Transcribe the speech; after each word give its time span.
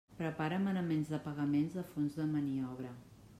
Prepara 0.19 0.57
manaments 0.63 1.11
de 1.15 1.19
pagaments 1.27 1.77
de 1.81 1.85
fons 1.93 2.19
de 2.23 2.27
maniobra. 2.33 2.97